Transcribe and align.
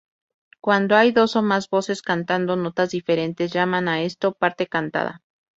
Cuando 0.61 0.95
hay 0.95 1.11
dos 1.11 1.35
o 1.35 1.43
más 1.43 1.69
voces 1.69 2.01
cantando 2.01 2.55
notas 2.55 2.89
diferentes, 2.89 3.51
llaman 3.53 3.87
a 3.87 4.01
esto 4.01 4.31
"parte 4.33 4.65
cantada". 4.65 5.21